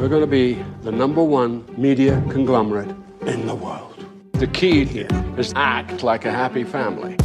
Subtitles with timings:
[0.00, 2.88] We're going to be the number one media conglomerate
[3.26, 4.06] in the world.
[4.32, 7.16] The key here is act like a happy family.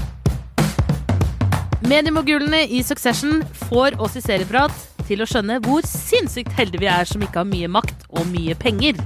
[1.87, 4.75] Mediemogulene i Succession får oss i Serieprat
[5.07, 8.59] til å skjønne hvor sinnssykt heldige vi er som ikke har mye makt og mye
[8.59, 8.99] penger.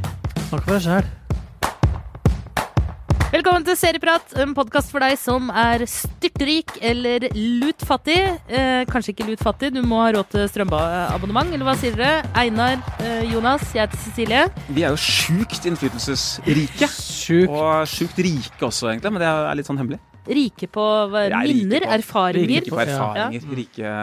[0.50, 1.19] Snakk for deg sjøl.
[3.30, 8.16] Velkommen til Serieprat, en podkast for deg som er styrtrik eller lutfattig.
[8.50, 12.24] Eh, kanskje ikke lutfattig, du må ha råd til strømabonnement, eller hva sier dere?
[12.42, 14.42] Einar, eh, Jonas, jeg heter Cecilie.
[14.74, 16.90] Vi er jo sjukt innflytelsesrike.
[16.90, 17.54] Sjukt.
[17.54, 20.00] Og sjukt rike også, egentlig, men det er litt sånn hemmelig.
[20.30, 22.50] Rike på hva, Jeg er rike minner, på- erfaringer.
[22.66, 23.56] Rike på erfaringer.
[23.62, 23.94] Rike.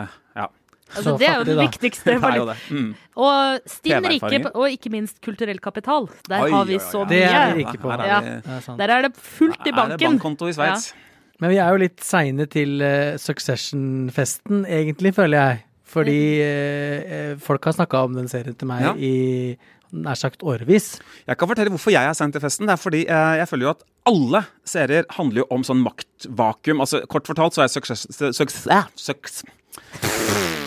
[0.95, 1.63] Altså, det er jo det da.
[1.67, 2.05] viktigste.
[2.15, 2.57] Det er jo det.
[2.71, 2.91] Mm.
[3.19, 6.07] Og stinn rike, og ikke minst kulturell kapital.
[6.31, 7.09] Der Oi, har vi så ja.
[7.09, 7.11] mye.
[7.11, 7.91] Det er vi rike på.
[7.91, 8.21] Er Ja.
[8.23, 8.77] er.
[8.79, 10.07] Der er det fullt i Er det banken.
[10.13, 10.93] bankkonto i Sveits?
[11.41, 15.63] Men vi er jo litt seine til uh, Succession-festen, egentlig, føler jeg.
[15.87, 18.93] Fordi eh, folk har snakka om den serien til meg Ja.
[18.99, 19.57] i
[19.93, 20.99] nær sagt årevis.
[21.29, 22.67] Jeg kan fortelle hvorfor jeg er sendt til festen.
[22.67, 26.81] Det er fordi eh, jeg føler jo at alle serier handler jo om sånn maktvakuum.
[26.83, 28.07] Altså, kort fortalt så er success...
[28.11, 29.45] success, eh, success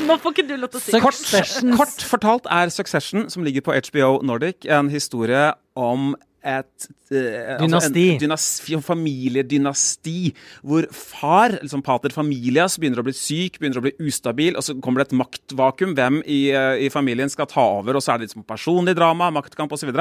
[0.09, 3.65] Nå får ikke du lov til å si Kort, kort fortalt er Succession, som ligger
[3.65, 7.67] på HBO Nordic, en historie om et uh, Dynasti.
[7.67, 10.17] Altså en dynasti, familiedynasti.
[10.63, 14.77] Hvor far, liksom pater familias, begynner å bli syk, begynner å bli ustabil, og så
[14.79, 15.95] kommer det et maktvakuum.
[15.99, 17.99] Hvem i, uh, i familien skal ta over?
[17.99, 19.91] Og så er det liksom personlig drama, maktkamp osv.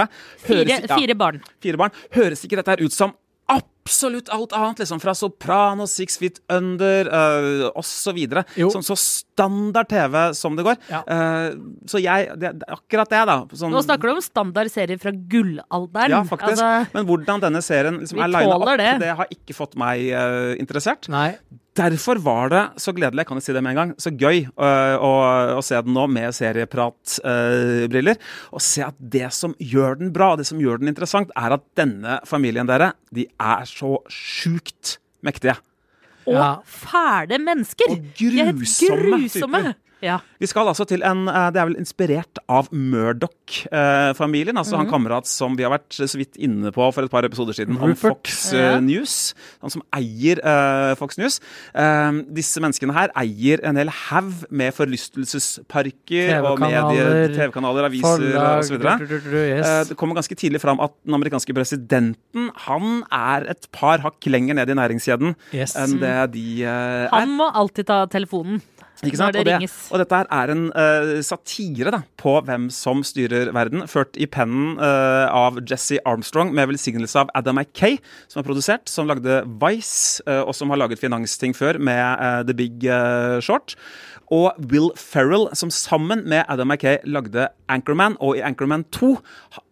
[0.46, 1.42] Fire, fire barn.
[1.64, 2.04] fire barn.
[2.14, 3.16] Høres ikke dette her ut som
[3.48, 8.18] absolutt alt annet, liksom fra Soprano, Six Feet Under uh, osv.
[8.54, 10.76] Sånn så standard TV som det går.
[10.92, 11.00] Ja.
[11.08, 13.38] Uh, så jeg det, det, Akkurat det, da.
[13.56, 16.18] Sånn, Nå snakker du om standardserier fra gullalderen.
[16.18, 16.60] ja, faktisk.
[16.60, 18.92] Altså, Men hvordan denne serien liksom er lina opp, det.
[19.06, 19.14] det.
[19.22, 21.08] har ikke fått meg uh, interessert.
[21.12, 21.32] Nei.
[21.78, 24.94] Derfor var det så gledelig, kan jeg si det med en gang, så gøy øh,
[25.04, 25.12] å,
[25.58, 28.18] å se den nå med seriepratbriller.
[28.50, 31.64] og se at det som gjør den bra, det som gjør den interessant, er at
[31.78, 35.56] denne familien dere, de er så sjukt mektige.
[36.26, 36.48] og Ja.
[36.64, 37.94] fæle mennesker!
[37.94, 39.74] Og er grusomme grusomme.
[40.04, 40.18] Ja.
[40.38, 44.56] Vi skal altså til en eh, Det er vel inspirert av Murdoch-familien.
[44.60, 47.56] altså Han kamerat som vi har vært så vidt inne på for et par episoder
[47.56, 48.78] siden, om Fox eh, Ja.
[48.84, 49.34] News.
[49.64, 51.40] Han som eier uh, Fox News.
[51.74, 58.78] Eh, disse menneskene her eier en hel haug med forlystelsesparker og medier, TV-kanaler, aviser osv.
[58.78, 59.26] Yes.
[59.26, 59.90] Eh, yes.
[59.92, 64.54] Det kommer ganske tidlig fram at den amerikanske presidenten han er et par hakk lenger
[64.58, 65.74] ned i næringskjeden Yes.
[65.78, 67.08] enn det de eh, er.
[67.14, 68.60] Han må alltid ta telefonen
[68.98, 69.12] Og,
[69.46, 74.26] det, og dette er en uh, satire da, på hvem som styrer verden, ført i
[74.26, 79.44] pennen uh, av Jesse Armstrong med velsignelse av Adam McKay, som har produsert, som lagde
[79.62, 82.88] Vice, uh, og som har laget finansting før med The Big
[83.44, 83.76] Short.
[84.34, 89.14] Og Will Ferrell, som sammen med Adam McKay lagde Anchorman, og i Anchorman 2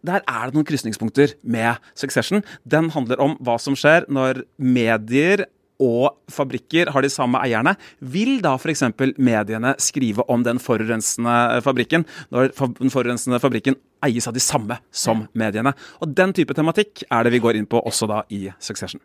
[0.06, 2.44] der er det noen krysningspunkter med Succession.
[2.62, 5.48] Den handler om hva som skjer når medier
[5.82, 8.84] og fabrikker har de samme eierne, vil da f.eks.
[9.16, 15.26] mediene skrive om den forurensende fabrikken, når den forurensende fabrikken eies av de samme som
[15.36, 15.74] mediene.
[16.00, 19.02] Og den type tematikk er det vi går inn på også da i Succession.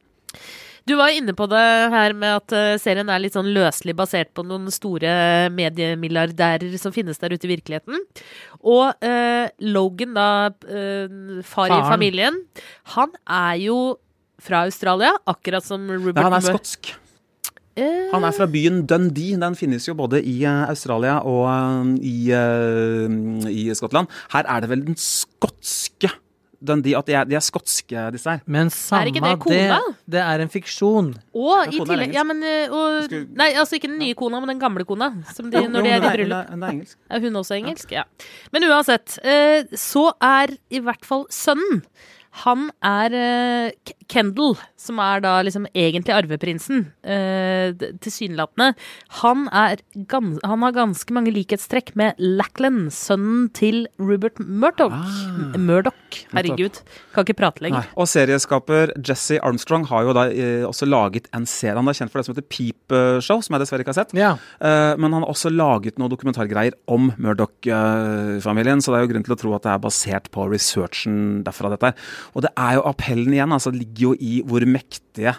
[0.90, 4.32] Du var inne på det her med at eh, serien er litt sånn løselig basert
[4.34, 5.12] på noen store
[5.54, 8.02] mediemilliardærer som finnes der ute i virkeligheten.
[8.66, 10.30] Og eh, Logan, da,
[10.66, 12.42] eh, far i familien,
[12.96, 13.78] han er jo
[14.42, 16.96] fra Australia, akkurat som Rupert Nei, han er skotsk.
[18.12, 19.38] Han er fra byen Dundee.
[19.40, 24.12] Den finnes jo både i eh, Australia og eh, i, eh, i Skottland.
[24.34, 26.12] Her er det vel den skotske
[26.62, 28.44] Dundee At de er, de er skotske, disse her.
[28.46, 29.80] Men samme ikke det kona?
[30.14, 31.08] det er en fiksjon.
[31.34, 32.14] og i er tillegg.
[32.14, 35.10] Ja, men og, Nei, altså ikke den nye kona, men den gamle kona.
[35.34, 36.52] Som de, Jo, når de er i bryllup.
[36.54, 37.00] hun er engelsk.
[37.10, 37.96] Er hun også engelsk?
[37.98, 38.04] Ja.
[38.54, 41.82] Men uansett, eh, så er i hvert fall sønnen
[42.46, 48.72] Han er uh, Kendal, som er da liksom egentlig arveprinsen, uh, tilsynelatende.
[49.20, 49.82] Han, er
[50.16, 54.96] han har ganske mange likhetstrekk med Lackland, sønnen til Rupert Murdoch.
[54.96, 55.58] Ah.
[55.60, 56.80] Murdoch, herregud.
[57.12, 57.84] Kan ikke prate lenger.
[57.84, 58.00] Nei.
[58.00, 61.76] Og serieskaper Jesse Armstrong har jo da uh, også laget en serie.
[61.76, 64.16] Han er kjent for det som heter Peep Show, som jeg dessverre ikke har sett.
[64.18, 64.34] Ja.
[64.64, 69.28] Uh, men han har også laget noen dokumentargreier om Murdoch-familien, så det er jo grunn
[69.28, 71.76] til å tro at det er basert på researchen derfra.
[71.76, 72.10] dette her.
[72.34, 75.36] Og det er jo appellen igjen, altså det ligger jo i hvor mektige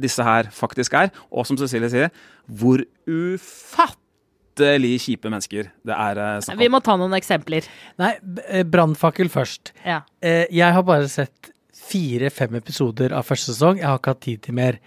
[0.00, 1.12] disse her faktisk er.
[1.30, 2.12] Og som Cecilie sier,
[2.46, 6.62] hvor ufattelig kjipe mennesker det er snakk om.
[6.62, 7.66] Vi må ta noen eksempler.
[8.00, 8.14] Nei,
[8.46, 9.74] eh, brannfakkel først.
[9.84, 10.02] Ja.
[10.22, 11.54] Eh, jeg har bare sett
[11.84, 13.80] fire-fem episoder av første sesong.
[13.80, 14.78] Jeg har ikke hatt tid til mer.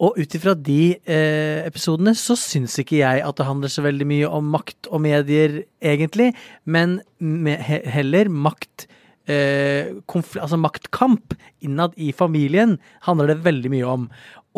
[0.00, 4.06] Og ut ifra de eh, episodene så syns ikke jeg at det handler så veldig
[4.08, 6.30] mye om makt og medier, egentlig,
[6.64, 8.97] men me heller makt eh,
[9.28, 11.34] altså maktkamp
[11.64, 14.06] innad i familien handler det veldig mye om.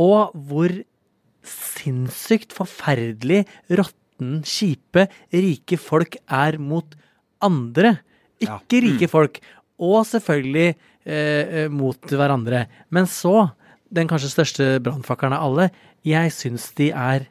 [0.01, 0.75] Og hvor
[1.47, 6.97] sinnssykt forferdelig råtten, kjipe, rike folk er mot
[7.45, 7.97] andre.
[8.41, 9.41] Ikke rike folk.
[9.81, 12.67] Og selvfølgelig eh, eh, mot hverandre.
[12.93, 13.51] Men så,
[13.91, 15.71] den kanskje største brannfakkelen av alle,
[16.07, 17.29] jeg syns de er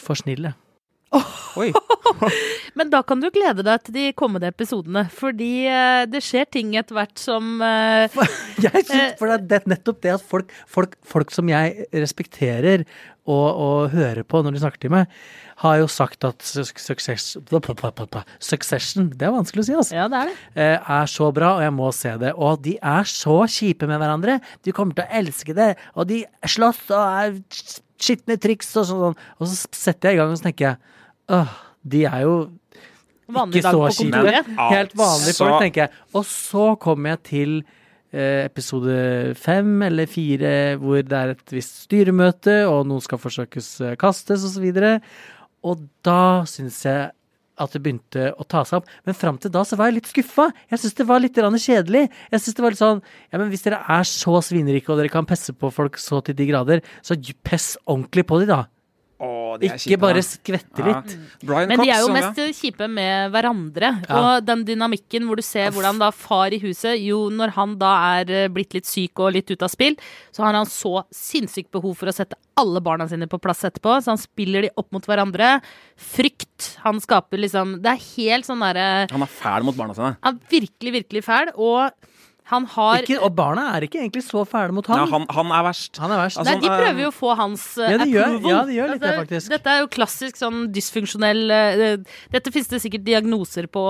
[0.00, 0.54] for snille.
[1.58, 1.70] Oi.
[2.78, 6.74] Men da kan du glede deg til de kommende episodene, fordi eh, det skjer ting
[6.78, 8.12] etter hvert som eh,
[8.66, 12.84] Jeg synes, for det er nettopp det at folk, folk, folk som jeg respekterer
[13.28, 15.10] og, og hører på når de snakker til meg,
[15.64, 17.34] har jo sagt at su- success,
[18.38, 19.96] Succession Det er vanskelig å si, altså.
[19.98, 20.36] Ja, det er det.
[20.54, 22.30] eh, er så bra, og jeg må se det.
[22.36, 24.38] Og de er så kjipe med hverandre.
[24.64, 25.72] De kommer til å elske det.
[25.98, 27.36] Og de slåss og er
[27.98, 29.18] skitne triks og sånn.
[29.38, 30.78] Og så setter jeg i gang og så tenker jeg
[31.38, 31.56] åh,
[31.88, 32.36] de er jo
[33.28, 34.30] Vanlig ikke så på kjipe.
[34.72, 35.90] Helt vanlige Altså- folk, tenker jeg.
[36.14, 37.56] Og så kommer jeg til
[38.12, 43.68] eh, episode fem eller fire, hvor det er et visst styremøte, og noen skal forsøkes
[43.82, 44.94] kastes kastes, og så.
[45.68, 47.10] Og da syns jeg
[47.58, 48.88] at det begynte å ta seg opp.
[49.08, 50.48] Men fram til da så var jeg litt skuffa.
[50.70, 52.06] Jeg syns det var litt kjedelig.
[52.32, 53.02] Jeg synes det var litt sånn
[53.32, 56.36] Ja, men hvis dere er så svinrike, og dere kan pesse på folk så til
[56.38, 58.64] de grader, så pess ordentlig på de, da.
[59.18, 60.86] Er Ikke kjipe, bare skvette Ja.
[61.00, 61.14] litt.
[61.42, 64.06] Brian Men de er jo mest mest kjipe med hverandre.
[64.08, 64.18] Ja.
[64.36, 68.20] Og den dynamikken hvor du ser hvordan da far i huset Jo, når han da
[68.20, 69.96] er eh, blitt litt syk og litt ute av spill,
[70.30, 73.98] så har han så sinnssykt behov for å sette alle barna sine på plass etterpå.
[74.02, 75.60] Så han spiller de opp mot hverandre.
[75.98, 76.76] Frykt.
[76.84, 80.16] Han skaper liksom Det er helt sånn derre Han er fæl mot barna sine.
[80.22, 81.50] Han er virkelig, virkelig fæl.
[81.58, 81.90] Og
[82.48, 85.02] han har Ikke, og barna er ikke egentlig så fæle mot han.
[85.02, 85.98] Ja, han, han er verst.
[86.00, 86.38] Han er verst.
[86.40, 88.50] Altså, Nei, de prøver jo å få hans uh, Ja, de gjør- approval.
[88.54, 89.52] ja, de gjør litt det, faktisk.
[89.52, 93.84] Dette er jo klassisk sånn dysfunksjonell uh, Dette finnes det sikkert diagnoser på.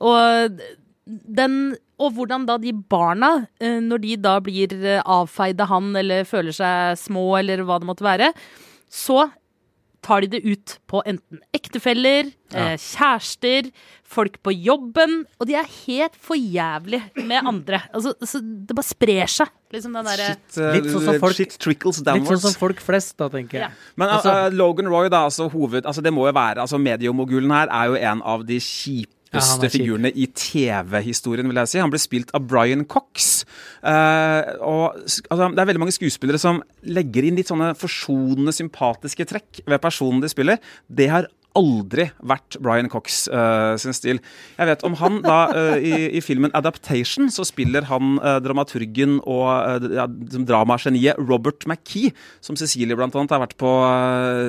[0.00, 0.60] Og
[1.08, 1.56] den
[2.00, 6.24] Og hvordan da de barna, eh, når de da blir eh, avfeid av han eller
[6.24, 8.30] føler seg små eller hva det måtte være,
[8.88, 9.26] så
[10.02, 13.70] tar de det ut på enten ektefeller, eh, kjærester,
[14.10, 15.24] folk på jobben.
[15.38, 17.82] Og de er helt for jævlig med andre.
[17.94, 21.36] Altså, altså, det bare sprer seg, liksom den der, Shit, uh, Litt sånn som folk-
[21.36, 23.68] shit trickles Litt sånn som folk flest, da, tenker jeg.
[23.68, 23.92] Ja.
[23.96, 25.84] Men Altså- altså, Logan Roy, da, altså hoved...
[25.84, 28.58] Altså, det må jo være altså, Mediemogulen her er jo en av de
[29.30, 31.80] kjipeste Ja, figurene i TV-historien, vil jeg si.
[31.82, 33.44] Han ble spilt av Brian Cox.
[33.82, 39.26] Eh, og altså, Det er veldig mange skuespillere som legger inn litt sånne forsonende, sympatiske
[39.30, 40.58] trekk ved personen de spiller.
[40.88, 44.20] Det har aldri vært Brian Cox uh, sin stil.
[44.58, 49.18] Jeg vet om han da uh, i, i filmen Adaptation så spiller han uh, dramaturgen
[49.24, 50.04] og uh,
[50.46, 52.14] dramageniet Robert McKee,
[52.44, 53.70] som Cecilie annet har vært på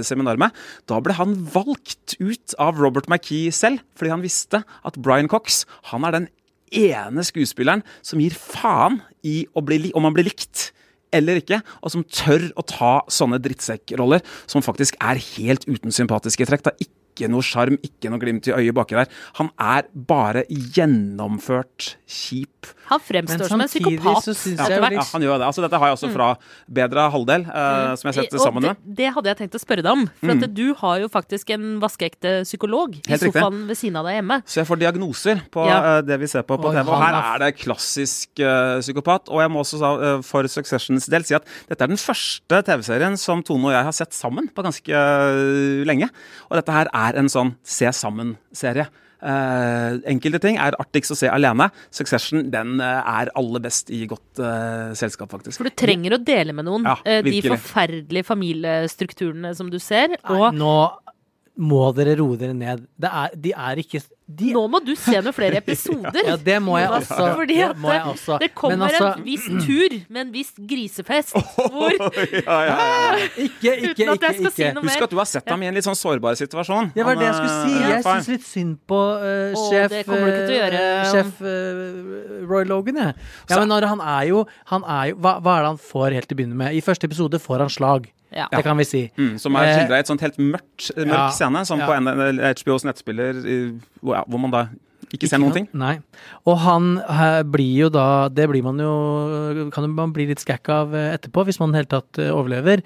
[0.06, 0.54] seminar med.
[0.90, 5.64] Da ble han valgt ut av Robert McKee selv, fordi han visste at Brian Cox
[5.92, 6.30] han er den
[6.72, 10.72] ene skuespilleren som gir faen i bli, om han blir likt
[11.16, 16.48] eller ikke, og som tør å ta sånne drittsekkroller som faktisk er helt uten sympatiske
[16.48, 16.66] trekk.
[16.66, 17.01] Det er ikke
[17.32, 19.08] noe sjarm, ikke noe glimt i øyet baki der.
[19.40, 22.70] Han er bare gjennomført kjip.
[22.92, 25.46] Han fremstår som en psykopat så synes Ja, ja, han gjør det.
[25.48, 26.28] Altså, dette har jeg også fra
[26.68, 28.76] Bedre halvdel, uh, som jeg har sett Og sammen med.
[28.84, 30.04] det, det hadde jeg tenkt å spørre deg om.
[30.20, 33.32] For at du har jo faktisk en vaskeekte psykolog i Helt riktig.
[33.40, 34.42] sofaen ved siden av deg hjemme.
[34.46, 35.80] Så jeg får diagnoser på Ja.
[35.80, 36.84] uh, det vi ser på på TV.
[36.92, 39.30] Og her er- det klassisk uh, psykopat.
[39.30, 43.18] Og jeg må også uh, for Successions del si at dette er den første TV-serien
[43.18, 44.92] som Tone og jeg har sett sammen på ganske
[45.88, 46.10] lenge.
[46.52, 48.88] Og dette her er en sånn se sammen-serie.
[49.22, 51.68] Eh, enkelte ting er artigst å se alene.
[51.94, 55.60] Succession den eh, er aller best i godt eh, selskap, faktisk.
[55.62, 60.16] For du trenger å dele med noen Ja, eh, de forferdelige familiestrukturene som du ser.
[60.18, 60.76] Nei, Og nå
[61.62, 62.88] må dere roe dere ned.
[62.98, 64.02] Det er, de er ikke
[64.38, 66.22] de, nå må du se noen flere episoder.
[66.32, 67.18] Ja, det må jeg også.
[67.38, 68.38] Fordi Det må jeg også.
[68.40, 71.34] det kommer Men altså- en viss tur med en viss grisefest
[71.72, 71.92] hvor
[73.42, 74.34] Ikke, ikke, Uten at jeg ikke.
[74.38, 74.90] skal si noe mer.
[74.92, 76.92] Husk at du har sett ham i en litt sånn sårbar situasjon.
[76.96, 77.74] Det var det jeg skulle si.
[77.82, 80.82] eh, Jeg syns litt synd på Å, sjef det kommer du ikke til å gjøre.
[80.82, 83.16] eh, Sjef uh, Roy Logan, jeg.
[83.50, 86.18] Ja, men når han er jo, han er jo hva, hva er det han får
[86.18, 86.76] helt til å begynne med?
[86.78, 88.10] I første episode får han slag.
[88.32, 88.48] Ja.
[88.52, 89.02] Det kan vi si.
[89.18, 91.90] Mm, som er Eh, skildra i et sånt helt mørkt, mørk ja, scene, som ja.
[91.90, 91.98] på
[92.64, 93.58] HBOs nettspiller, i,
[94.00, 94.66] hvor, ja, hvor man da
[95.12, 95.68] ikke ser noen ting.
[95.76, 95.98] Nei.
[96.48, 98.92] Og han eh, blir jo da Det blir man jo
[99.76, 102.22] Kan jo man bli litt skækk av eh, etterpå, hvis man i det hele tatt
[102.22, 102.84] eh, overlever.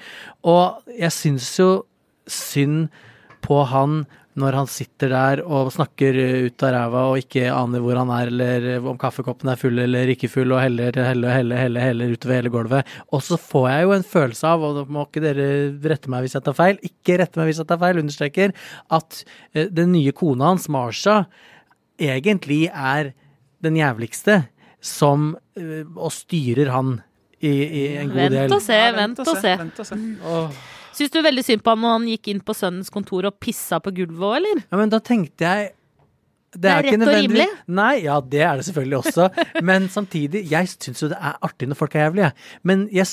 [0.50, 1.70] Og jeg syns jo
[2.26, 2.88] synd
[3.46, 7.96] på han når han sitter der og snakker ut av ræva og ikke aner hvor
[8.02, 11.86] han er, eller om kaffekoppen er full eller ikke full, og heller, heller, heller, heller,
[11.88, 12.92] heller utover hele gulvet.
[13.16, 15.48] Og så får jeg jo en følelse av, og da må ikke dere
[15.88, 18.56] rette meg hvis jeg tar feil, ikke rette meg hvis jeg tar feil, understreker,
[19.00, 19.22] at
[19.56, 21.22] eh, den nye kona hans, Marsha,
[21.96, 23.14] egentlig er
[23.64, 24.42] den jævligste
[24.84, 26.98] som eh, og styrer han
[27.40, 28.56] i, i en god Vent del.
[28.56, 29.58] og se, vent og se.
[29.64, 30.00] Vent og se.
[30.96, 33.82] Syns du veldig synd på han når han gikk inn på sønnens kontor og pissa
[33.84, 34.62] på gulvet òg, eller?
[34.64, 35.74] Ja, men da tenkte jeg
[36.56, 37.48] Det er ikke rett og rimelig.
[37.68, 39.30] Nei, ja, det er det selvfølgelig også.
[39.70, 42.32] men samtidig, jeg syns jo det er artig når folk er jævlige.
[42.64, 43.10] Men jeg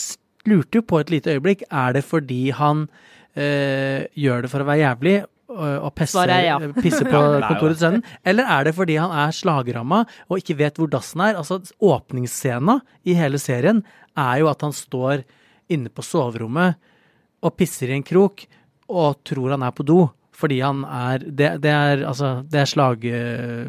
[0.47, 2.87] lurte jo på et lite øyeblikk, er det fordi han
[3.35, 5.17] øh, gjør det for å være jævlig?
[5.53, 6.55] Og, pisser pisse, er ja.
[6.79, 8.07] pisse på det er kontoret til sønnen?
[8.25, 11.37] Eller er det fordi han er slagramma og ikke vet hvor dassen er?
[11.37, 13.83] Altså, åpningsscena i hele serien
[14.17, 15.27] er jo at han står
[15.73, 16.79] inne på soverommet
[17.43, 18.45] og pisser i en krok
[18.93, 20.07] og tror han er på do.
[20.43, 23.05] Fordi han er Det, det er altså Det er slag,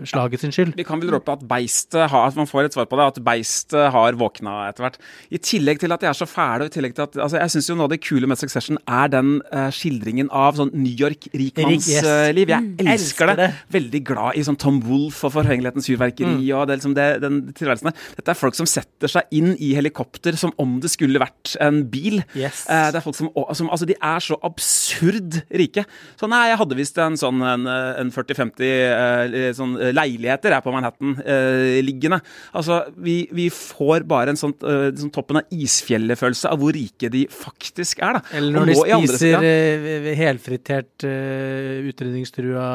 [0.10, 0.74] slaget sin skyld.
[0.80, 3.20] Vi kan vel råpe at beistet har at man får et svar på det, at
[3.26, 4.98] beistet har våkna etter hvert.
[5.34, 7.54] I tillegg til at de er så fæle, og i tillegg til at altså Jeg
[7.56, 10.94] syns jo noe av det kule med Succession er den uh, skildringen av sånn New
[10.94, 11.34] Rik- yes.
[11.34, 12.50] York-rikmannsliv.
[12.50, 13.50] jeg elsker, elsker det.
[13.76, 16.56] Veldig glad i sånn Tom Wolff og forhengelighetens fyrverkeri Mm.
[16.58, 17.98] og det, liksom det, den tilværelsen der.
[18.18, 21.84] Dette er folk som setter seg inn i helikopter som om det skulle vært en
[21.92, 22.22] bil.
[22.36, 22.64] Yes.
[22.70, 25.84] Uh, det er folk som, som Altså, de er så absurd rike.
[26.20, 30.64] Så nei, jeg hadde visst en sånn en, en 40-50 eh, sånn eh, leiligheter her
[30.66, 32.22] på Manhattan eh, liggende.
[32.56, 37.26] Altså, vi, vi får bare en sånn, sånn toppen av isfjellet-følelse av hvor rike de
[37.32, 38.24] faktisk er, da.
[38.38, 42.66] Eller når de nå spiser helfritert uh, utrydningstrua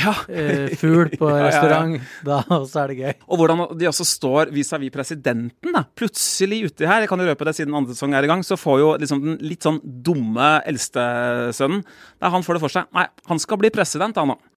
[0.00, 0.14] Ja.
[0.28, 1.48] eh, fugl på Ja, ja, ja.
[1.48, 3.12] restaurant, da også er det gøy.
[3.28, 5.72] Og hvordan de også står vis-à-vis presidenten.
[5.74, 5.84] da.
[5.96, 8.58] Plutselig uti her, jeg kan jo røpe det siden andre sesong er i gang, så
[8.60, 11.82] får jo liksom den litt sånn dumme eldstesønnen
[12.24, 12.88] Han får det for seg.
[12.94, 14.50] Nei, han skal bli president, han òg.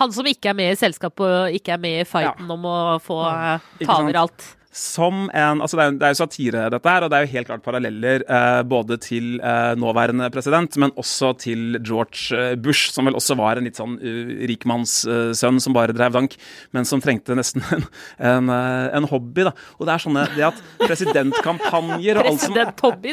[0.00, 2.80] Han som ikke er med i selskapet og ikke er med i fighten om å
[3.02, 3.56] få ja.
[3.84, 4.50] Ta over alt.
[4.72, 7.32] Som en, altså det er, det er jo satire, dette her, og det er jo
[7.34, 12.88] helt klart paralleller eh, både til eh, nåværende president, men også til George eh, Bush,
[12.94, 16.38] som vel også var en litt sånn uh, rikmannssønn som bare drev dank,
[16.72, 17.84] men som trengte nesten en,
[18.16, 19.44] en, uh, en hobby.
[19.50, 19.52] da.
[19.76, 22.56] Og det er sånne, det at presidentkampanjer og alt som,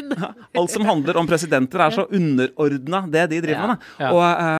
[0.62, 3.76] alt som handler om presidenter, er så underordna det de driver med.
[3.76, 4.06] da.
[4.06, 4.14] Ja.
[4.16, 4.59] Og eh,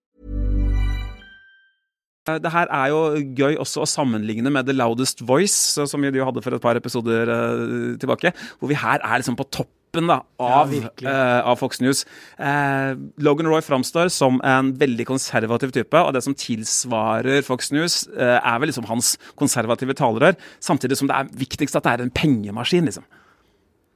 [2.29, 3.01] Eh, Det her er jo
[3.37, 6.77] gøy også å sammenligne med The Loudest Voice, som vi jo hadde for et par
[6.77, 11.57] episoder eh, tilbake, hvor vi her er liksom på toppen da, av, ja, uh, av
[11.59, 12.05] Fox News.
[12.39, 18.05] Uh, Logan Roy framstår som en veldig konservativ type, og det som tilsvarer Fox News,
[18.13, 22.05] uh, er vel liksom hans konservative talerør, samtidig som det er viktigst at det er
[22.05, 23.03] en pengemaskin, liksom.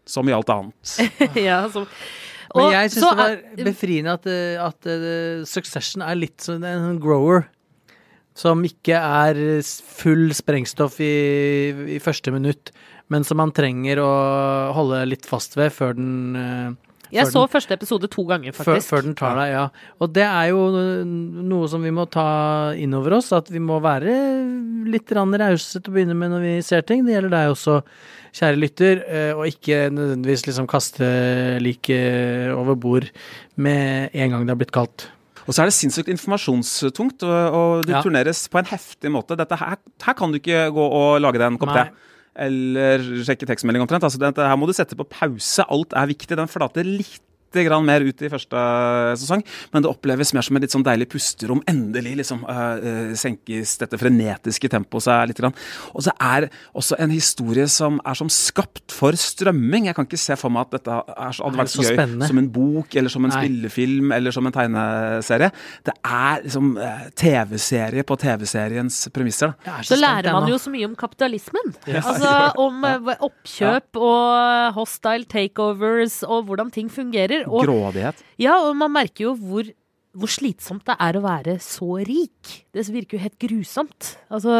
[0.03, 0.97] Som i alt annet.
[1.47, 1.87] ja, som...
[2.55, 6.99] Men jeg syns det var befriende at, eh, at eh, Succession er litt som en
[7.03, 7.47] grower.
[8.35, 11.13] Som ikke er full sprengstoff i,
[11.95, 12.73] i første minutt,
[13.13, 14.09] men som man trenger å
[14.75, 16.73] holde litt fast ved før den eh,
[17.13, 18.89] Jeg så den- første episode to ganger, faktisk.
[18.91, 19.69] før den tar deg, ja.
[20.01, 23.79] Og det er jo noe som vi må ta inn over oss, at vi må
[23.79, 24.11] være
[24.91, 27.05] litt rause til å begynne med når vi ser ting.
[27.05, 27.79] Det gjelder deg også,
[28.35, 31.07] kjære lytter, eh, og ikke nødvendigvis liksom kaste
[31.63, 33.07] liket over bord
[33.55, 35.07] med en gang det har blitt kaldt.
[35.45, 38.01] Og så er det sinnssykt informasjonstungt, og, og du Ja.
[38.01, 39.37] turneres på en heftig måte.
[39.37, 41.85] Dette her, her kan du ikke gå og lage deg en kopp te.
[42.35, 44.03] Eller sjekke tekstmelding omtrent.
[44.03, 45.63] Altså, dette her må du sette på pause.
[45.69, 46.35] Alt er viktig.
[46.35, 47.21] Den flater litt
[47.65, 48.61] grann mer ut i første
[49.21, 51.61] sesong, men det oppleves mer som et litt sånn deilig pusterom.
[51.69, 55.39] Endelig liksom øh, senkes dette frenetiske tempoet seg litt.
[55.39, 55.55] Grann.
[55.93, 56.47] Og så er
[56.77, 59.89] også en historie som er som skapt for strømming.
[59.89, 61.97] Jeg kan ikke se for meg at dette er så, hadde vært så så gøy
[61.97, 62.29] spennende.
[62.29, 63.41] som en bok eller som en Nei.
[63.43, 65.51] spillefilm eller som en tegneserie.
[65.85, 69.53] Det er liksom uh, TV-serie på TV-seriens premisser.
[69.65, 69.79] da.
[69.79, 71.73] Er Så lærer man jo så mye om kapitalismen.
[71.83, 72.05] Yes.
[72.05, 72.31] Altså
[72.63, 77.34] om uh, oppkjøp og hostile takeovers og hvordan ting fungerer.
[77.45, 78.21] Og, Grådighet.
[78.41, 79.67] ja, og man merker jo hvor,
[80.15, 82.53] hvor slitsomt det er å være så rik.
[82.73, 84.13] Det virker jo helt grusomt.
[84.31, 84.55] Altså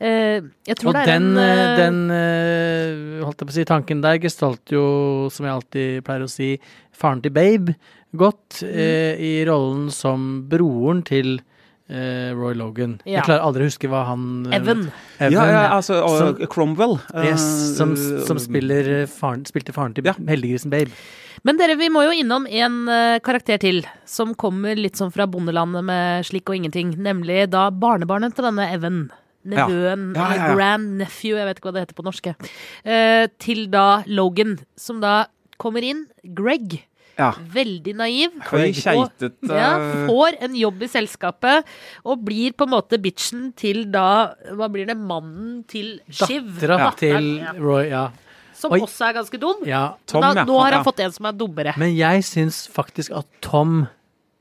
[0.00, 3.58] eh, Jeg tror Og det er den, en eh, eh, den holdt jeg på å
[3.58, 4.86] si, tanken der gestalter jo,
[5.32, 6.54] som jeg alltid pleier å si,
[6.94, 7.76] faren til Babe
[8.14, 8.70] godt Mm.
[8.78, 11.40] eh, i rollen som broren til
[11.88, 13.00] Roy Logan.
[13.04, 13.18] Ja.
[13.20, 14.86] Jeg klarer aldri å huske hva han eh, Evan.
[15.20, 16.94] Evan, ja, ja, altså Som- Cromwell.
[17.14, 17.44] eh, Yes,
[17.76, 20.14] som, som eh, spiller faren, spilte faren til Ja.
[20.16, 20.90] heldiggrisen Babe.
[21.44, 25.26] Men dere, vi må jo innom en eh, karakter til, som kommer litt sånn fra
[25.28, 26.94] bondelandet med slikk og ingenting.
[26.96, 29.10] Nemlig da barnebarnet til denne Evan.
[29.44, 30.22] Nevøen, Ja.
[30.22, 30.44] Ja, ja, ja.
[30.46, 32.34] eller grand nephew, jeg vet ikke hva det heter på norske.
[32.88, 35.26] eh, til da Logan, som da
[35.60, 36.06] kommer inn.
[36.24, 36.80] Greg.
[37.18, 37.30] Ja.
[37.54, 38.32] Veldig naiv.
[38.50, 39.70] Høy, og- ja,
[40.08, 41.64] får en jobb i selskapet
[42.04, 44.96] og blir på en måte bitchen til da Hva blir det?
[44.96, 46.48] Mannen til Shiv.
[46.60, 47.44] Dattera til.
[47.60, 48.08] Roy, ja.
[48.54, 48.80] Som Oi.
[48.80, 49.64] også er ganske dum.
[49.66, 49.94] ja.
[50.06, 50.44] Tom, da, ja.
[50.44, 50.84] nå har han Ja.
[50.90, 51.76] fått en som er dummere.
[51.76, 53.88] Men jeg syns faktisk at Tom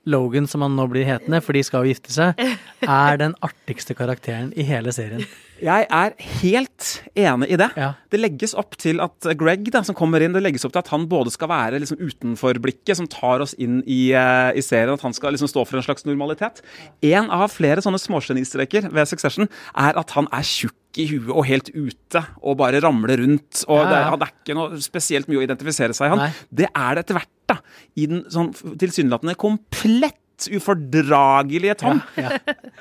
[0.09, 2.39] Logan, som han nå blir hetende, for de skal jo gifte seg,
[2.83, 5.23] er den artigste karakteren i hele serien.
[5.63, 7.69] Jeg er helt enig i det.
[7.79, 7.93] Ja.
[8.11, 10.91] Det legges opp til at Greg, da, som kommer inn, det legges opp til at
[10.91, 15.05] han både skal være liksom utenforblikket som tar oss inn i, uh, i serien, at
[15.07, 16.59] han skal liksom stå for en slags normalitet.
[17.05, 21.45] En av flere sånne smågenistreker ved Succession er at han er tjukk i huet og
[21.49, 23.63] helt ute og bare ramler rundt.
[23.67, 24.15] Og Ja, ja.
[24.19, 26.21] det er ikke noe spesielt mye å identifisere seg i han.
[26.25, 26.31] Nei.
[26.61, 27.57] Det er det etter hvert, da.
[27.99, 30.19] I den sånn tilsynelatende komplett
[30.51, 32.01] ufordragelige Tom.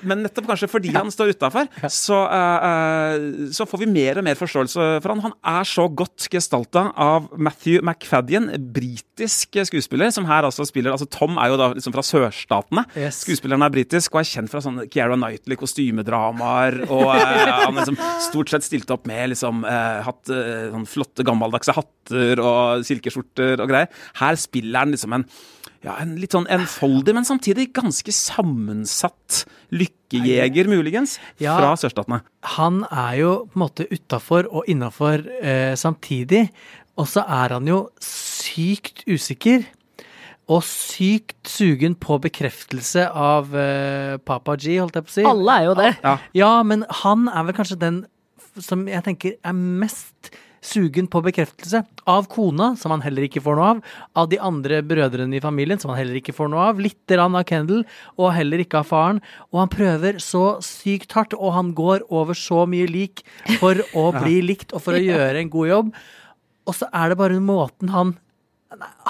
[0.03, 4.39] Men nettopp kanskje fordi han står utafor, så, eh, så får vi mer og mer
[4.39, 5.23] forståelse for han.
[5.27, 11.09] Han er så godt gestalta av Matthew McFadden, britisk skuespiller, som her altså spiller altså
[11.13, 12.85] Tom er jo da liksom fra sørstatene.
[12.99, 13.23] Yes.
[13.25, 16.83] Skuespilleren er britisk og er kjent fra sånne Keira Knightley-kostymedramaer.
[16.89, 17.99] Og uh, han liksom
[18.29, 23.63] stort sett stilte opp med liksom uh, hatt eh, sånn flotte gammeldagse hatter og silkeskjorter
[23.63, 23.91] og greier.
[24.21, 25.27] Her spiller han liksom en
[25.83, 31.57] ja, en litt sånn enfoldig, men samtidig ganske sammensatt lykkejeger, muligens, Ja.
[31.59, 32.21] fra sørstatene.
[32.59, 36.51] Han er jo på en måte utafor og innafor eh, samtidig,
[36.99, 39.65] og så er han jo sykt usikker.
[40.53, 45.23] Og sykt sugen på bekreftelse av eh, Papa G, holdt jeg på å si.
[45.25, 45.93] Alle er jo det.
[46.35, 48.01] Ja, men han er vel kanskje den
[48.61, 51.81] som jeg tenker er mest sugen på bekreftelse.
[52.07, 53.81] Av kona, som han heller ikke får noe av.
[54.23, 56.81] Av de andre brødrene i familien, som han heller ikke får noe av.
[56.83, 57.83] Litt grann av Kendal,
[58.17, 59.19] og heller ikke av faren.
[59.53, 63.25] Og han prøver så sykt hardt, og han går over så mye lik
[63.59, 65.93] for å bli likt og for å gjøre en god jobb.
[66.71, 68.17] Og så er det bare måten han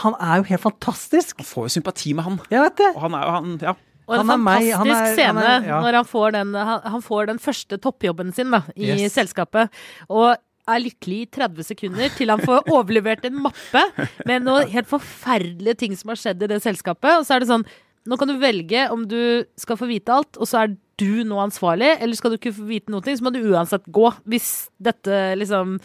[0.03, 1.37] Han er jo helt fantastisk.
[1.39, 2.39] Han får jo sympati med han.
[2.51, 2.89] Jeg vet det.
[2.97, 3.75] Og han er jo han, ja.
[4.11, 5.77] Og en meg, fantastisk er- scene er- ja.
[5.85, 9.15] når han får, den, han, han får den første toppjobben sin da, i Yes.
[9.15, 9.71] selskapet.
[10.11, 10.35] Og
[10.71, 13.83] er lykkelig i 30 sekunder til han får overlevert en mappe
[14.29, 17.19] med noen helt forferdelige ting som har skjedd i det selskapet.
[17.19, 17.67] Og så er det sånn
[18.03, 21.37] Nå kan du velge om du skal få vite alt, og så er du nå
[21.39, 24.09] ansvarlig, eller skal du ikke få vite noe, så må du uansett gå.
[24.27, 24.49] Hvis
[24.83, 25.77] dette liksom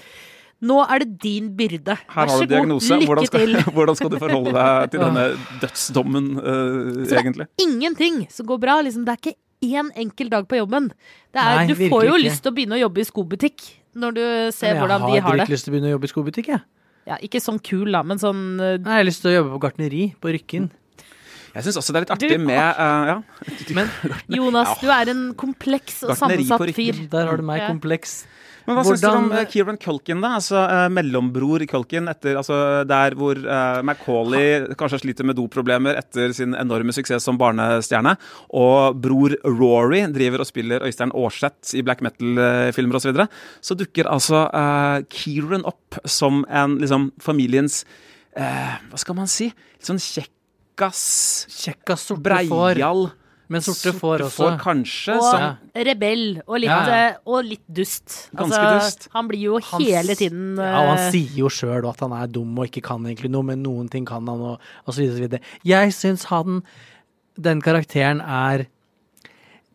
[0.66, 1.94] Nå er det din byrde.
[2.10, 2.90] Her Vær har så du diagnose.
[2.90, 3.04] god.
[3.06, 3.60] Hvordan skal, til.
[3.76, 5.26] hvordan skal du forholde deg til denne
[5.62, 8.80] dødsdommen, uh, Så det er ingenting som går bra.
[8.82, 9.38] Liksom, det er ikke
[9.78, 10.90] én enkel dag på jobben.
[11.30, 12.24] Det er, Nei, du får jo ikke.
[12.26, 14.24] lyst til å begynne å jobbe i skobutikk når du
[14.56, 15.16] ser hvordan de har det.
[15.16, 16.64] Jeg har ikke lyst til å begynne å jobbe i skobutikk, jeg.
[17.08, 19.62] Ja, ikke sånn kul, da, men sånn Nei, Jeg har lyst til å jobbe på
[19.64, 20.66] gartneri på Rykken.
[21.58, 23.18] Jeg syns også det er litt artig Du- med uh, ja.
[23.74, 23.90] Men
[24.30, 24.82] Jonas, Ja.
[24.82, 27.08] du er en kompleks og sammensatt fyr.
[27.10, 28.20] der har du meg kompleks.
[28.68, 30.34] Men hva syns du om Hvordan- eh, Kieran Culkin, da?
[30.36, 36.34] Altså uh, mellombror Culkin, etter, altså, der hvor uh, Macauley kanskje sliter med doproblemer etter
[36.36, 38.18] sin enorme suksess som barnestjerne,
[38.52, 43.30] og bror Rory driver og spiller Øystein Aarseth i black metal-filmer osv., så, videre,
[43.64, 44.44] så dukker altså
[45.16, 47.86] Kieran opp som en liksom familiens
[48.36, 49.48] eh, Hva skal man si?
[49.48, 50.02] Litt sånn
[50.78, 52.76] kjekkas, Kjekkas sorte får.
[52.78, 53.10] breial
[53.50, 54.48] Men sorte får også.
[54.60, 55.16] kanskje.
[55.16, 57.10] Og som, rebell, og litt, Ja, ja.
[57.10, 58.30] eh, og litt dust.
[58.36, 59.08] Altså, Ganske dust.
[59.14, 62.12] Han blir jo Han hele tiden Ja, og han eh, sier jo sjøl at han
[62.12, 65.00] er dum og ikke kan egentlig noe, men noen ting kan han, og, og så
[65.02, 65.42] videre, så videre.
[65.64, 66.62] Jeg syns han,
[67.40, 68.68] den karakteren, er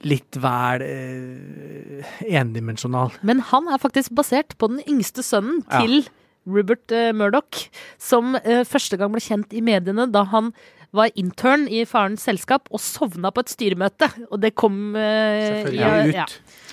[0.04, 3.12] litt vel eh, endimensjonal.
[3.22, 5.80] Men han er faktisk basert på den yngste sønnen Ja.
[5.80, 6.04] til
[6.44, 7.68] Rupert uh, Murdoch,
[8.02, 10.48] som eh, første gang ble kjent i mediene da han
[10.92, 14.10] var intern i farens selskap og sovna på et styremøte.
[14.30, 16.68] Og det kom uh, Selvfølgelig ja, ut.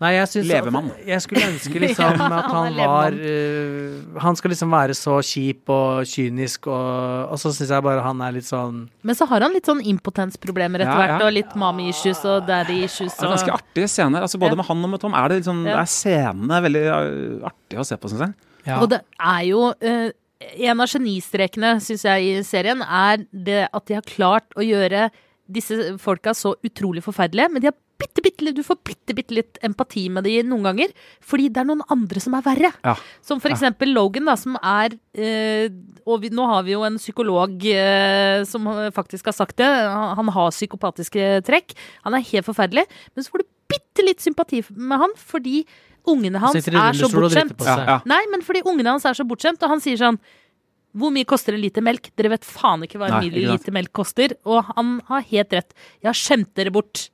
[0.00, 0.86] Nei, jeg syns Levemann.
[0.94, 5.18] at- Jeg skulle ønske liksom at han han var eh, Han skal liksom være så
[5.20, 9.28] kjip og kynisk, og, og så syns jeg bare han er litt sånn Men så
[9.28, 11.26] har han litt sånn impotensproblemer etter Ja, hvert, ja.
[11.28, 13.12] og litt mommy issues og daddy issues.
[13.18, 14.24] Det er ganske artige scener.
[14.24, 14.60] Altså, både Ja.
[14.62, 15.76] med han og med Tom er det liksom, Ja.
[15.82, 18.34] er scenene veldig uh, artige å se på, syns jeg.
[18.70, 18.80] ja.
[18.80, 20.10] og det er jo eh,
[20.40, 25.10] En av genistrekene, syns jeg, i serien, er det at de har klart å gjøre
[25.50, 29.36] disse folka så utrolig forferdelige, men de har bitte, bitte litt, du får bitte, bitte
[29.36, 30.94] litt empati med de noen ganger,
[31.26, 32.72] fordi det er noen andre som er verre.
[32.86, 32.94] Ja.
[33.26, 35.68] Som for eksempel Logan, da, som er eh,
[36.08, 39.68] Og vi, nå har vi jo en psykolog eh, som faktisk har sagt det.
[39.68, 41.76] Han, han har psykopatiske trekk.
[42.06, 42.86] Han er helt forferdelig.
[43.14, 45.62] Men så får du bitte litt sympati med han, fordi
[46.08, 47.64] ungene hans er så bortskjemt.
[47.66, 47.96] Ja, ja.
[48.08, 50.20] Nei, men fordi ungene hans er så bortskjemt, og han sier sånn
[50.96, 52.08] Hvor mye koster en liter melk?
[52.18, 54.34] Dere vet faen ikke hva en Nei, liter melk koster.
[54.42, 55.76] Og han har helt rett.
[56.00, 57.04] Jeg har skjemt dere bort.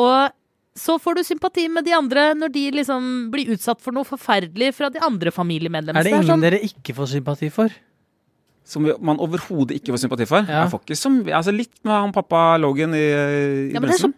[0.00, 0.32] Og
[0.72, 4.72] så får du sympati med de andre når de liksom blir utsatt for noe forferdelig
[4.78, 6.00] fra de andre familiemedlemmene.
[6.00, 7.74] Er det ingen sånn, dere ikke får sympati for?
[8.64, 10.46] Som man overhodet ikke får sympati for.
[10.46, 10.62] Ja.
[10.64, 13.98] Jeg får ikke som, altså Litt med han pappa Logan i, i ja, men det
[13.98, 14.12] er så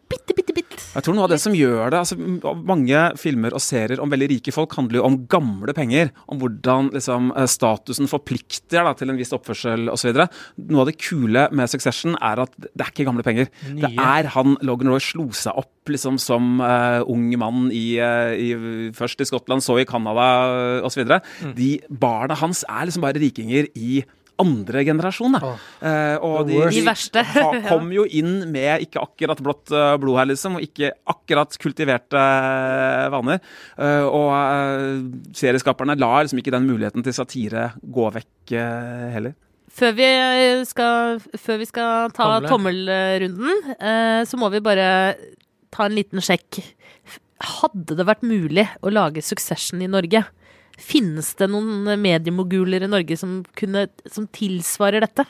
[0.95, 4.29] Jeg tror noe av det som gjør det altså Mange filmer og serier om veldig
[4.35, 6.11] rike folk handler jo om gamle penger.
[6.31, 10.15] Om hvordan liksom, eh, statusen forplikter da, til en viss oppførsel osv.
[10.15, 13.51] Noe av det kule med Succession er at det er ikke gamle penger.
[13.65, 18.35] Det er han Logan Roy slo seg opp liksom, som uh, ung mann i, eh,
[18.41, 18.51] i,
[18.97, 21.05] først i Skottland, så i Canada osv.
[21.05, 21.55] Mm.
[21.59, 24.05] De barna hans er liksom bare rikinger i
[24.43, 25.37] andre generasjon.
[25.37, 25.53] Da.
[25.85, 26.59] Eh, og de.
[26.75, 27.23] De verste.
[27.71, 32.21] kom jo inn med ikke akkurat blått eh, blod her, liksom, og ikke akkurat kultiverte
[32.21, 33.41] eh, vaner.
[33.79, 38.55] Eh, og serieskaperne lar liksom ikke den muligheten til satire gå vekk
[39.15, 39.35] heller.
[39.75, 40.07] Før vi
[40.69, 42.51] skal, før vi skal ta Tomle.
[42.51, 45.17] tommelrunden, eh, så må vi bare
[45.75, 46.61] ta en liten sjekk.
[47.43, 50.23] Hadde det vært mulig å lage Succession i Norge?
[50.81, 55.27] Finnes det noen mediemoguler i Norge som, kunne, som tilsvarer dette?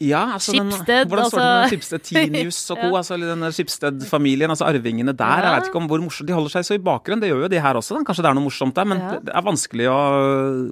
[0.00, 1.68] Ja, altså den, Hvordan står det med altså.
[1.68, 2.86] Schibsted Tinius og co.?
[2.88, 2.96] Ja.
[3.02, 5.42] altså denne Schibsted-familien, altså arvingene der.
[5.44, 5.50] Ja.
[5.50, 7.20] Jeg vet ikke om hvor morsomt De holder seg så i bakgrunnen.
[7.20, 7.98] Det gjør jo de her også.
[7.98, 8.04] Da.
[8.08, 9.18] Kanskje det er noe morsomt der, men Ja.
[9.20, 9.98] det er vanskelig å,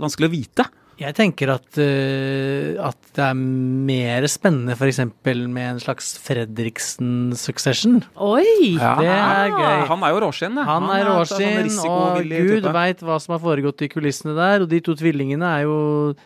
[0.01, 0.69] vanskelig å vite.
[0.99, 4.99] Jeg tenker at, uh, at det er mer spennende f.eks.
[5.23, 8.01] med en slags Fredriksen-succession.
[8.27, 8.75] Oi!
[8.75, 9.85] Det er gøy.
[9.93, 10.65] Han er jo råskinn, det.
[10.67, 14.67] Han er sånn råskinn, og gud veit hva som har foregått i kulissene der.
[14.67, 15.79] Og de to tvillingene er jo,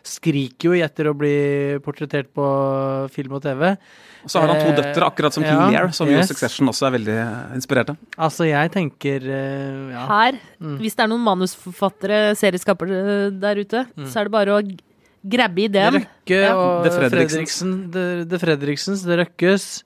[0.09, 1.37] skriker jo etter å bli
[1.85, 2.49] portrettert på
[3.13, 3.75] film og TV.
[4.27, 6.29] Så har han to Eh, døtre, akkurat som ja, King Lear, som jo yes.
[6.29, 7.17] Succession også er veldig
[7.57, 7.97] inspirert av.
[8.19, 10.07] Altså, jeg tenker eh, ja.
[10.07, 10.77] Her, Mm.
[10.79, 14.63] hvis det er noen manusforfattere, serieskapere der ute, så er det bare å
[15.23, 15.95] grabbe ideen.
[16.03, 16.55] Røkke Ja.
[16.55, 16.93] og Det.
[17.11, 17.91] Fredriksen.
[17.91, 19.83] Det, det Fredriksens, det Røkkes.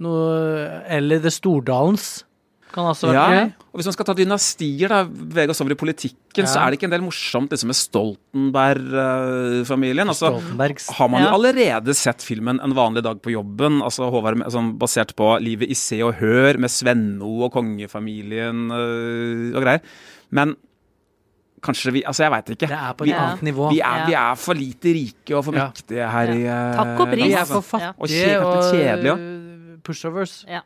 [0.00, 2.24] Noe, eller det Stordalens.
[2.72, 3.52] Kan også være Ja, gøy.
[3.72, 6.76] og Hvis man skal ta dynastier, da, bevege oss over i politikken, så er det
[6.78, 10.08] ikke en del morsomt liksom, med Stoltenberg-familien.
[10.08, 10.26] Altså,
[10.98, 15.14] har man jo allerede sett filmen 'En vanlig dag på jobben', altså Håvard, altså, basert
[15.16, 19.78] på livet i Se og Hør, med Svenno og kongefamilien øh, og greier.
[20.30, 20.54] Men
[21.62, 22.66] kanskje vi Altså, jeg veit ikke.
[22.68, 23.70] Det er på vi, et annet nivå.
[23.72, 27.08] vi, er, vi er for lite rike og for mektige her i øh, Takk og
[27.08, 27.24] pris.
[27.24, 27.88] Vi er for Ja.
[27.88, 29.22] Og fattige og, kjedelige også.
[29.22, 29.28] eh,
[29.84, 30.44] pushovers.
[30.48, 30.60] Ja.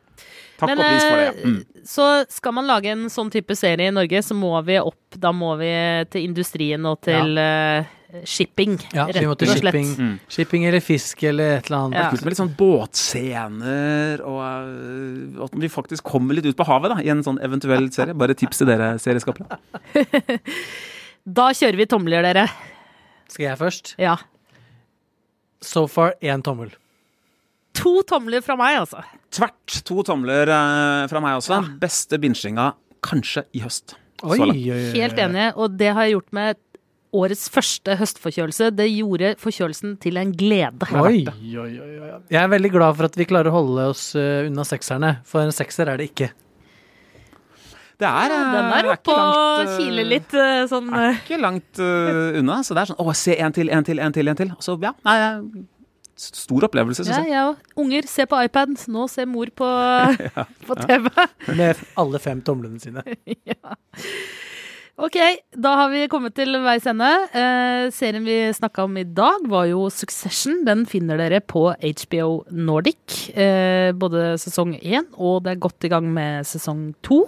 [0.62, 1.30] Takk Men, og pris for det.
[1.32, 1.86] eh, Mm.
[1.90, 5.32] Så skal man lage en sånn type serie i Norge, så må vi opp Da
[5.34, 5.72] må vi
[6.14, 7.82] til industrien og til ja.
[8.28, 9.58] shipping, Ja, rett og slett.
[9.64, 9.90] shipping.
[9.98, 10.14] Mm.
[10.30, 11.98] Shipping eller fisk eller et eller annet.
[11.98, 12.10] Ja.
[12.12, 16.92] Kult med litt sånn båtscener, og øh, at vi faktisk kommer litt ut på havet
[16.94, 18.14] da, i en sånn eventuell serie.
[18.14, 19.58] Bare tips til dere serieskapere.
[21.24, 22.48] Da kjører vi tomler, dere.
[23.30, 23.92] Skal jeg først?
[24.02, 24.16] Ja.
[25.62, 26.72] So far én tommel.
[27.78, 29.02] To tomler fra meg, altså.
[29.32, 31.62] Tvert to tomler eh, fra meg også.
[31.82, 32.72] Beste binsjinga
[33.04, 33.96] kanskje i høst.
[34.22, 34.82] Oi, oi, oi.
[34.94, 36.60] Helt enig, og det har jeg gjort med
[37.12, 38.70] årets første høstforkjølelse.
[38.76, 40.88] Det gjorde forkjølelsen til en glede.
[40.96, 41.72] Oi, oi, oi,
[42.06, 42.12] oi.
[42.32, 45.44] Jeg er veldig glad for at vi klarer å holde oss eh, unna sekserne, for
[45.44, 46.30] en sekser er det ikke.
[48.02, 51.78] Det er, ja, Den er oppe og eh, kiler litt eh, sånn Er Ikke langt
[51.78, 52.56] eh, unna.
[52.66, 54.30] Så det er sånn Å, se en til, en til, en til.
[54.32, 54.90] en til Og så, ja.
[55.06, 55.36] Nei, eh,
[56.18, 57.32] stor opplevelse, Ja, syns jeg.
[57.32, 57.44] ja.
[57.76, 58.76] Unger, se på iPad.
[58.92, 59.68] Nå ser mor på,
[60.68, 61.08] på TV.
[61.56, 63.02] Med alle fem tomlene sine.
[65.02, 65.16] Ok,
[65.56, 67.08] da har vi kommet til veis ende.
[67.34, 70.60] Eh, serien vi snakka om i dag, var jo Succession.
[70.68, 73.30] Den finner dere på HBO Nordic.
[73.32, 77.22] Eh, både sesong én og det er godt i gang med sesong to.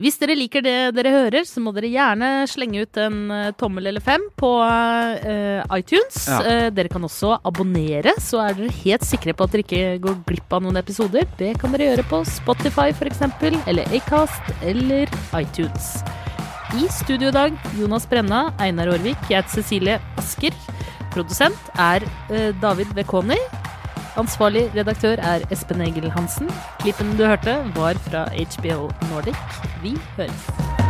[0.00, 3.90] Hvis dere liker det dere hører, så må dere gjerne slenge ut en eh, tommel
[3.90, 6.22] eller fem på uh, iTunes.
[6.24, 6.38] Ja.
[6.40, 10.16] Uh, dere kan også abonnere, så er dere helt sikre på at dere ikke går
[10.30, 11.28] glipp av noen episoder.
[11.36, 13.20] Det kan dere gjøre på Spotify f.eks.,
[13.68, 15.92] eller Acast eller iTunes.
[16.80, 20.56] I studio i dag, Jonas Brenna, Einar Aarvik, jeg heter Cecilie Asker.
[21.12, 23.36] Produsent er uh, David Vekoni.
[24.18, 26.50] Ansvarlig redaktør er Espen Egil Hansen.
[26.80, 29.36] Klippen du hørte, var fra HBO Nordic.
[29.82, 30.89] Vi høres.